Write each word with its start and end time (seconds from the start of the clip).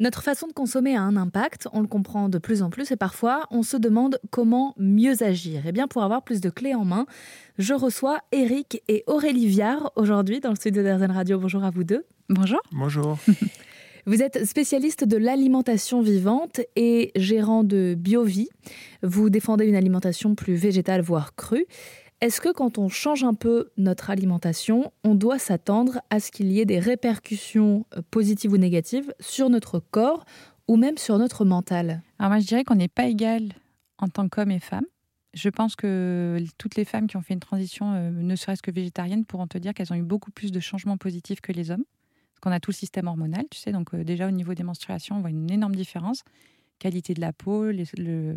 Notre 0.00 0.22
façon 0.22 0.46
de 0.46 0.54
consommer 0.54 0.96
a 0.96 1.02
un 1.02 1.14
impact, 1.14 1.68
on 1.74 1.82
le 1.82 1.86
comprend 1.86 2.30
de 2.30 2.38
plus 2.38 2.62
en 2.62 2.70
plus 2.70 2.90
et 2.90 2.96
parfois 2.96 3.46
on 3.50 3.62
se 3.62 3.76
demande 3.76 4.18
comment 4.30 4.74
mieux 4.78 5.22
agir. 5.22 5.66
Et 5.66 5.68
eh 5.68 5.72
bien 5.72 5.88
pour 5.88 6.02
avoir 6.02 6.22
plus 6.22 6.40
de 6.40 6.48
clés 6.48 6.74
en 6.74 6.86
main, 6.86 7.04
je 7.58 7.74
reçois 7.74 8.20
Eric 8.32 8.82
et 8.88 9.04
Aurélie 9.06 9.46
Viard 9.46 9.92
aujourd'hui 9.96 10.40
dans 10.40 10.48
le 10.48 10.56
studio 10.56 10.82
d'Arzen 10.82 11.10
Radio. 11.10 11.38
Bonjour 11.38 11.64
à 11.64 11.70
vous 11.70 11.84
deux. 11.84 12.06
Bonjour. 12.30 12.60
Bonjour. 12.72 13.18
Vous 14.06 14.22
êtes 14.22 14.46
spécialiste 14.46 15.04
de 15.04 15.18
l'alimentation 15.18 16.00
vivante 16.00 16.62
et 16.76 17.12
gérant 17.14 17.62
de 17.62 17.94
BioVie. 17.94 18.48
Vous 19.02 19.28
défendez 19.28 19.66
une 19.66 19.76
alimentation 19.76 20.34
plus 20.34 20.54
végétale, 20.54 21.02
voire 21.02 21.34
crue. 21.34 21.66
Est-ce 22.20 22.42
que 22.42 22.52
quand 22.52 22.76
on 22.76 22.90
change 22.90 23.24
un 23.24 23.32
peu 23.32 23.70
notre 23.78 24.10
alimentation, 24.10 24.92
on 25.04 25.14
doit 25.14 25.38
s'attendre 25.38 26.02
à 26.10 26.20
ce 26.20 26.30
qu'il 26.30 26.52
y 26.52 26.60
ait 26.60 26.66
des 26.66 26.78
répercussions 26.78 27.86
euh, 27.96 28.02
positives 28.10 28.52
ou 28.52 28.58
négatives 28.58 29.14
sur 29.20 29.48
notre 29.48 29.78
corps 29.78 30.26
ou 30.68 30.76
même 30.76 30.98
sur 30.98 31.16
notre 31.16 31.46
mental? 31.46 32.02
Alors 32.18 32.30
moi 32.30 32.38
je 32.38 32.46
dirais 32.46 32.62
qu'on 32.62 32.74
n'est 32.74 32.88
pas 32.88 33.06
égal 33.06 33.54
en 33.96 34.08
tant 34.08 34.28
qu'homme 34.28 34.50
et 34.50 34.60
femme. 34.60 34.84
Je 35.32 35.48
pense 35.48 35.76
que 35.76 36.44
toutes 36.58 36.74
les 36.74 36.84
femmes 36.84 37.06
qui 37.06 37.16
ont 37.16 37.22
fait 37.22 37.32
une 37.32 37.40
transition, 37.40 37.94
euh, 37.94 38.10
ne 38.10 38.36
serait-ce 38.36 38.60
que 38.60 38.70
végétarienne, 38.70 39.24
pourront 39.24 39.46
te 39.46 39.56
dire 39.56 39.72
qu'elles 39.72 39.92
ont 39.92 39.96
eu 39.96 40.02
beaucoup 40.02 40.30
plus 40.30 40.52
de 40.52 40.60
changements 40.60 40.98
positifs 40.98 41.40
que 41.40 41.52
les 41.52 41.70
hommes. 41.70 41.84
Parce 42.34 42.40
qu'on 42.42 42.50
a 42.50 42.60
tout 42.60 42.72
le 42.72 42.76
système 42.76 43.06
hormonal, 43.06 43.44
tu 43.50 43.58
sais, 43.58 43.72
donc 43.72 43.94
euh, 43.94 44.04
déjà 44.04 44.28
au 44.28 44.30
niveau 44.30 44.52
des 44.52 44.62
menstruations, 44.62 45.16
on 45.16 45.20
voit 45.20 45.30
une 45.30 45.50
énorme 45.50 45.74
différence. 45.74 46.22
Qualité 46.78 47.14
de 47.14 47.20
la 47.22 47.32
peau, 47.32 47.70
le, 47.70 48.36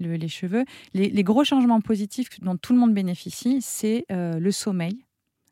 les 0.00 0.28
cheveux. 0.28 0.64
Les, 0.94 1.22
gros 1.22 1.44
changements 1.44 1.80
positifs 1.80 2.28
dont 2.40 2.56
tout 2.56 2.72
le 2.72 2.78
monde 2.78 2.94
bénéficie, 2.94 3.60
c'est 3.60 4.04
euh, 4.10 4.38
le 4.38 4.50
sommeil, 4.50 5.04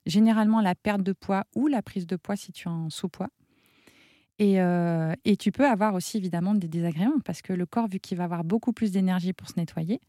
généralement 0.07 0.61
la 0.61 0.75
perte 0.75 1.03
de 1.03 1.13
poids 1.13 1.45
ou 1.55 1.67
la 1.67 1.83
prise 1.83 2.07
de 2.07 2.17
poids 2.17 2.37
si 2.37 2.53
tu 2.53 2.69
es 2.69 2.71
en 2.71 2.91
sous-poids. 2.91 3.29
Et, 4.41 4.61
euh, 4.61 5.15
et, 5.25 5.37
tu 5.37 5.51
peux 5.51 5.67
avoir 5.67 5.95
aussi 5.95 6.17
évidemment 6.17 6.55
des 6.55 6.69
désagréments 6.69 7.19
parce 7.25 7.43
que 7.43 7.53
le 7.53 7.67
corps, 7.67 7.89
vu 7.89 7.99
qu'il 7.99 8.17
va 8.17 8.25
avoir 8.25 8.45
beaucoup 8.45 8.73
plus 8.73 8.93
d'énergie 8.93 9.33
pour 9.33 9.49
se 9.49 9.55
nettoyer, 9.57 10.01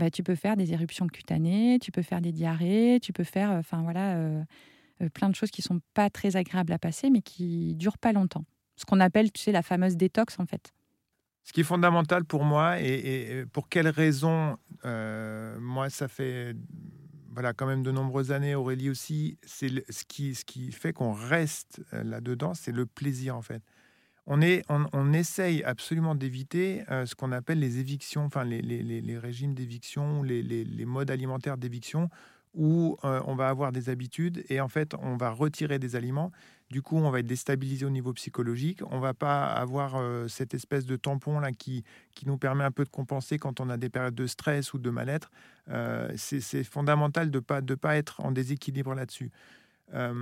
bah, 0.00 0.10
tu 0.10 0.24
peux 0.24 0.34
faire 0.34 0.56
des 0.56 0.72
éruptions 0.72 1.06
cutanées, 1.06 1.78
tu 1.80 1.92
peux 1.92 2.02
faire 2.02 2.20
des 2.20 2.32
diarrhées, 2.32 2.98
tu 3.00 3.12
peux 3.12 3.22
faire, 3.22 3.52
enfin 3.52 3.82
voilà, 3.82 4.16
euh, 5.02 5.08
plein 5.10 5.28
de 5.28 5.34
choses 5.34 5.50
qui 5.50 5.62
sont 5.62 5.80
pas 5.94 6.10
très 6.10 6.36
agréables 6.36 6.72
à 6.72 6.78
passer, 6.78 7.10
mais 7.10 7.22
qui 7.22 7.74
durent 7.74 7.98
pas 7.98 8.12
longtemps. 8.12 8.44
Ce 8.76 8.84
qu'on 8.84 9.00
appelle, 9.00 9.30
tu 9.30 9.40
sais, 9.40 9.52
la 9.52 9.62
fameuse 9.62 9.96
détox 9.96 10.38
en 10.38 10.46
fait. 10.46 10.72
Ce 11.44 11.52
qui 11.52 11.60
est 11.60 11.64
fondamental 11.64 12.24
pour 12.24 12.44
moi, 12.44 12.80
et, 12.80 13.44
pour 13.52 13.68
quelles 13.68 13.88
raisons, 13.88 14.56
euh, 14.84 15.58
moi, 15.58 15.90
ça 15.90 16.08
fait 16.08 16.54
voilà, 17.32 17.52
quand 17.54 17.66
même 17.66 17.82
de 17.82 17.90
nombreuses 17.90 18.30
années, 18.30 18.54
Aurélie 18.54 18.90
aussi, 18.90 19.38
c'est 19.42 19.68
ce 19.90 20.04
qui, 20.04 20.34
ce 20.34 20.44
qui 20.44 20.70
fait 20.70 20.92
qu'on 20.92 21.12
reste 21.12 21.80
euh, 21.94 22.04
là-dedans, 22.04 22.52
c'est 22.54 22.72
le 22.72 22.86
plaisir 22.86 23.36
en 23.36 23.42
fait. 23.42 23.62
On, 24.26 24.40
est, 24.40 24.62
on, 24.68 25.12
essaye 25.12 25.64
absolument 25.64 26.14
d'éviter 26.14 26.84
euh, 26.90 27.06
ce 27.06 27.16
qu'on 27.16 27.32
appelle 27.32 27.58
les 27.58 27.78
évictions, 27.78 28.24
enfin 28.24 28.44
les, 28.44 28.62
les, 28.62 28.82
les 28.82 29.18
régimes 29.18 29.52
d'éviction, 29.52 30.22
les, 30.22 30.42
les, 30.42 30.84
modes 30.84 31.10
alimentaires 31.10 31.56
d'éviction, 31.56 32.08
où 32.54 32.96
on 33.02 33.34
va 33.34 33.48
avoir 33.48 33.72
des 33.72 33.88
habitudes 33.88 34.44
et 34.50 34.60
en 34.60 34.68
fait 34.68 34.94
on 35.00 35.16
va 35.16 35.30
retirer 35.30 35.78
des 35.78 35.96
aliments 35.96 36.30
du 36.72 36.80
coup, 36.80 36.96
on 36.96 37.10
va 37.10 37.20
être 37.20 37.26
déstabilisé 37.26 37.84
au 37.84 37.90
niveau 37.90 38.14
psychologique. 38.14 38.80
On 38.90 38.98
va 38.98 39.12
pas 39.12 39.44
avoir 39.44 39.96
euh, 39.96 40.26
cette 40.26 40.54
espèce 40.54 40.86
de 40.86 40.96
tampon 40.96 41.38
là 41.38 41.52
qui, 41.52 41.84
qui 42.14 42.26
nous 42.26 42.38
permet 42.38 42.64
un 42.64 42.70
peu 42.70 42.82
de 42.84 42.88
compenser 42.88 43.38
quand 43.38 43.60
on 43.60 43.68
a 43.68 43.76
des 43.76 43.90
périodes 43.90 44.14
de 44.14 44.26
stress 44.26 44.72
ou 44.72 44.78
de 44.78 44.88
mal-être. 44.88 45.30
Euh, 45.68 46.10
c'est 46.16 46.64
fondamental 46.64 47.30
de 47.30 47.38
pas 47.40 47.60
de 47.60 47.74
pas 47.74 47.96
être 47.96 48.22
en 48.22 48.32
déséquilibre 48.32 48.94
là-dessus. 48.94 49.30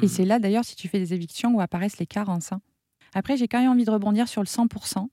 Et 0.03 0.09
c'est 0.09 0.25
là 0.25 0.41
d'ailleurs 0.41 0.65
si 0.65 0.75
tu 0.75 0.89
fais 0.89 0.99
des 0.99 1.15
évictions 1.15 1.55
où 1.55 1.61
apparaissent 1.61 1.99
les 1.99 2.07
carences. 2.07 2.51
Hein. 2.51 2.61
Après, 3.15 3.37
j'ai 3.37 3.47
quand 3.47 3.61
même 3.61 3.71
envie 3.71 3.85
de 3.85 3.91
rebondir 3.93 4.27
sur 4.27 4.43
le 4.43 4.49
100%. 4.49 5.09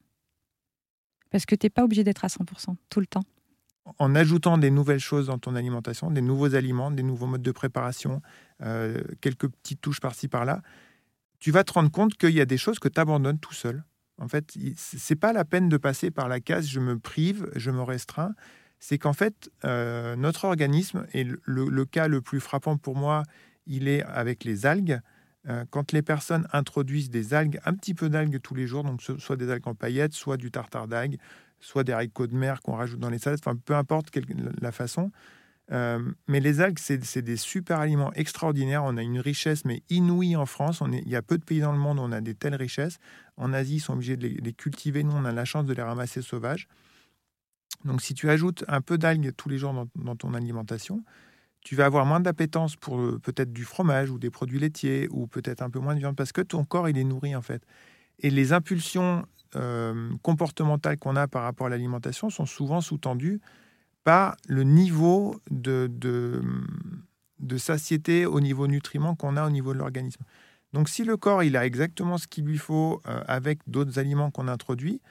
Parce 1.30 1.46
que 1.46 1.54
tu 1.54 1.68
n'es 1.68 1.70
pas 1.70 1.84
obligé 1.84 2.04
d'être 2.04 2.26
à 2.26 2.30
100% 2.30 2.76
tout 2.90 3.00
le 3.00 3.06
temps. 3.06 3.24
En 4.00 4.16
ajoutant 4.16 4.58
des 4.58 4.72
nouvelles 4.72 5.00
choses 5.00 5.28
dans 5.28 5.38
ton 5.38 5.56
alimentation, 5.56 6.12
des 6.12 6.22
nouveaux 6.22 6.56
aliments, 6.56 6.92
des 6.92 7.04
nouveaux 7.04 7.28
modes 7.28 7.42
de 7.42 7.52
préparation, 7.52 8.22
quelques 9.22 9.48
petites 9.48 9.82
touches 9.82 10.02
par-ci 10.02 10.28
par-là, 10.28 10.62
tu 11.40 11.52
vas 11.52 11.64
te 11.64 11.74
rendre 11.74 11.92
compte 11.92 12.16
qu'il 12.16 12.32
y 12.32 12.42
a 12.42 12.46
des 12.46 12.58
choses 12.58 12.80
que 12.80 12.88
tu 12.88 13.00
abandonnes 13.00 13.40
tout 13.40 13.54
seul. 13.54 13.84
En 14.20 14.28
fait, 14.28 14.58
c'est 14.76 15.16
pas 15.16 15.34
la 15.34 15.46
peine 15.46 15.70
de 15.70 15.78
passer 15.78 16.10
par 16.10 16.28
la 16.28 16.40
case 16.40 16.68
je 16.68 16.80
me 16.80 16.98
prive, 16.98 17.50
je 17.56 17.70
me 17.72 17.84
restreins. 17.84 18.34
C'est 18.80 18.98
qu'en 18.98 19.14
fait, 19.14 19.50
euh, 19.66 20.16
notre 20.16 20.46
organisme, 20.46 21.06
et 21.14 21.24
le, 21.24 21.86
cas 21.86 22.08
le 22.08 22.22
plus 22.22 22.40
frappant 22.40 22.78
pour 22.78 22.96
moi, 22.96 23.24
il 23.66 23.88
est 23.88 24.04
avec 24.04 24.44
les 24.44 24.66
algues. 24.66 25.00
Euh, 25.48 25.66
quand 25.70 25.92
les 25.92 26.02
personnes 26.02 26.48
introduisent 26.52 27.10
des 27.10 27.34
algues, 27.34 27.60
un 27.66 27.74
petit 27.74 27.94
peu 27.94 28.10
d'algues 28.10 28.40
tous 28.42 28.56
les 28.56 28.68
jours, 28.68 28.84
donc 28.84 29.02
soit 29.02 29.36
des 29.36 29.50
algues 29.50 29.68
en 29.68 29.76
paillettes, 29.76 30.14
soit 30.14 30.38
du 30.38 30.52
tartare 30.52 30.88
d'algues, 30.88 31.18
soit 31.60 31.84
des 31.84 31.92
haricots 31.92 32.28
de 32.28 32.36
mer 32.36 32.62
qu'on 32.62 32.76
rajoute 32.76 33.00
dans 33.00 33.10
les 33.10 33.20
salades, 33.20 33.40
enfin 33.44 33.56
peu 33.56 33.76
importe 33.76 34.10
la 34.62 34.72
façon, 34.72 35.12
euh, 35.72 36.00
mais 36.28 36.40
les 36.40 36.62
algues, 36.62 36.80
c'est 36.80 37.22
des 37.22 37.38
super 37.38 37.80
aliments 37.80 38.14
extraordinaires. 38.14 38.84
On 38.84 38.98
a 38.98 39.04
une 39.04 39.20
richesse, 39.20 39.66
mais 39.66 39.84
inouïe 39.90 40.36
en 40.36 40.46
France. 40.46 40.82
Il 40.92 41.10
y 41.10 41.16
a 41.16 41.22
peu 41.22 41.38
de 41.38 41.44
pays 41.44 41.60
dans 41.60 41.72
le 41.72 41.78
monde 41.78 42.00
où 42.00 42.02
on 42.02 42.12
a 42.12 42.22
des 42.22 42.36
telles 42.36 42.56
richesses. 42.56 42.98
En 43.36 43.54
Asie, 43.54 43.76
ils 43.76 43.80
sont 43.80 43.94
obligés 43.94 44.18
de 44.18 44.28
les, 44.28 44.54
cultiver. 44.54 45.04
Nous, 45.04 45.12
on 45.12 45.26
a 45.26 45.32
la 45.32 45.46
chance 45.46 45.66
de 45.66 45.74
les 45.74 45.82
ramasser 45.82 46.22
sauvages. 46.22 46.68
Donc, 47.86 48.02
si 48.02 48.14
tu 48.14 48.30
ajoutes 48.30 48.64
un 48.68 48.82
peu 48.82 48.98
d'algues 48.98 49.34
tous 49.36 49.50
les 49.50 49.58
jours 49.58 49.88
dans, 49.96 50.16
ton 50.16 50.34
alimentation, 50.34 51.04
tu 51.62 51.76
vas 51.76 51.86
avoir 51.86 52.06
moins 52.06 52.22
d'appétence 52.22 52.76
pour 52.76 53.00
euh, 53.00 53.20
peut-être 53.22 53.52
du 53.52 53.66
fromage 53.66 54.10
ou 54.10 54.20
des 54.20 54.30
produits 54.30 54.60
laitiers 54.60 55.08
ou 55.12 55.28
peut-être 55.28 55.62
un 55.62 55.70
peu 55.70 55.80
moins 55.80 55.96
de 55.96 56.00
viande 56.00 56.16
parce 56.16 56.32
que 56.32 56.42
ton 56.42 56.64
corps, 56.64 56.88
il 56.88 56.98
est 56.98 57.04
nourri 57.04 57.36
en 57.36 57.42
fait. 57.42 57.62
Et 58.20 58.30
les 58.30 58.54
impulsions 58.54 59.26
euh, 59.56 60.12
comportementales 60.22 60.98
qu'on 60.98 61.16
a 61.16 61.28
par 61.28 61.44
rapport 61.44 61.68
à 61.68 61.70
l'alimentation 61.70 62.30
sont 62.30 62.46
souvent 62.46 62.82
sous-tendues 62.82 63.40
par 64.04 64.38
le 64.48 64.64
niveau 64.64 65.40
de, 65.52 65.90
de, 65.92 67.58
satiété 67.58 68.26
au 68.26 68.40
niveau 68.40 68.68
nutriments 68.68 69.16
qu'on 69.16 69.36
a 69.36 69.46
au 69.46 69.50
niveau 69.50 69.74
de 69.74 69.80
l'organisme. 69.80 70.24
Donc 70.74 70.90
si 70.90 71.04
le 71.04 71.18
corps 71.18 71.44
il 71.44 71.58
a 71.58 71.66
exactement 71.66 72.18
ce 72.18 72.28
qu'il 72.28 72.46
lui 72.46 72.58
faut 72.58 73.02
euh, 73.08 73.22
avec 73.28 73.60
d'autres 73.68 74.00
aliments 74.00 74.32
qu'on 74.32 74.48
introduit, 74.48 75.02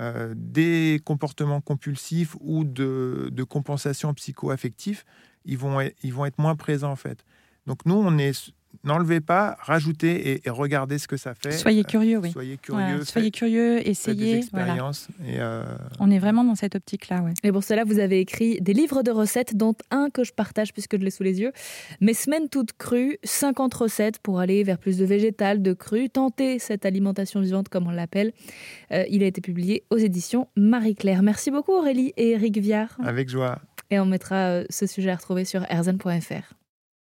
euh, 0.00 0.32
des 0.36 1.00
comportements 1.04 1.60
compulsifs 1.60 2.34
ou 2.40 2.64
de, 2.64 3.44
compensation 3.48 4.12
psycho-affectif, 4.14 5.04
ils 5.44 5.58
vont, 5.58 5.80
ils 6.02 6.12
vont 6.12 6.24
être 6.24 6.38
moins 6.38 6.56
présents 6.56 6.92
en 6.92 6.96
fait. 6.96 7.24
Donc 7.66 7.86
nous, 7.86 7.94
on 7.94 8.18
est 8.18 8.52
n'enlevez 8.84 9.20
pas, 9.20 9.56
rajoutez 9.60 10.42
et, 10.44 10.50
regardez 10.50 10.98
ce 10.98 11.08
que 11.08 11.16
ça 11.16 11.34
fait. 11.34 11.52
Soyez 11.52 11.84
curieux, 11.84 12.18
oui. 12.18 12.32
Soyez 12.32 12.56
curieux. 12.56 13.04
soyez 13.04 13.30
curieux, 13.30 13.86
essayez. 13.86 14.34
Des 14.34 14.38
expériences. 14.38 15.08
Et 15.26 15.36
euh, 15.38 15.64
On 16.00 16.10
est 16.10 16.18
vraiment 16.18 16.44
dans 16.44 16.54
cette 16.54 16.74
optique-là, 16.74 17.22
ouais. 17.22 17.32
Et 17.42 17.52
pour 17.52 17.64
cela, 17.64 17.84
vous 17.84 17.98
avez 17.98 18.20
écrit 18.20 18.60
des 18.60 18.72
livres 18.72 19.02
de 19.02 19.10
recettes, 19.10 19.56
dont 19.56 19.74
un 19.90 20.10
que 20.10 20.24
je 20.24 20.32
partage 20.32 20.72
puisque 20.72 20.98
je 20.98 21.04
l'ai 21.04 21.10
sous 21.10 21.22
les 21.22 21.40
yeux. 21.40 21.52
Mes 22.00 22.14
semaines 22.14 22.48
toutes 22.48 22.72
crues, 22.72 23.18
50 23.24 23.72
recettes 23.74 24.18
pour 24.18 24.40
aller 24.40 24.62
vers 24.64 24.78
plus 24.78 24.98
de 24.98 25.04
végétal, 25.04 25.62
de 25.62 25.72
cru, 25.72 26.08
tenter 26.10 26.58
cette 26.58 26.86
alimentation 26.86 27.40
vivante 27.40 27.68
comme 27.68 27.86
on 27.86 27.90
l'appelle. 27.90 28.32
Euh, 28.92 29.04
il 29.08 29.22
a 29.22 29.26
été 29.26 29.40
publié 29.40 29.84
aux 29.90 29.98
éditions 29.98 30.48
Marie-Claire. 30.56 31.22
Merci 31.22 31.50
beaucoup 31.50 31.72
Aurélie 31.72 32.12
et 32.16 32.30
Eric 32.30 32.58
Viard. 32.58 32.96
Avec 33.02 33.28
joie. 33.28 33.58
Et 33.90 34.00
on 34.00 34.06
mettra 34.06 34.36
euh, 34.36 34.64
ce 34.70 34.86
sujet 34.86 35.10
à 35.10 35.16
retrouver 35.16 35.44
sur 35.44 35.64
erzen.fr. 35.70 36.54